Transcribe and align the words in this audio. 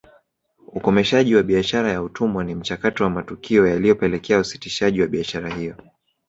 Ukomeshaji 0.67 1.35
wa 1.35 1.43
biashara 1.43 1.91
ya 1.91 2.01
utumwa 2.03 2.43
ni 2.43 2.55
mchakato 2.55 3.03
wa 3.03 3.09
matukio 3.09 3.67
yaliyopelekea 3.67 4.39
usitishaji 4.39 5.01
wa 5.01 5.07
biashara 5.07 5.49
hiyo 5.55 5.75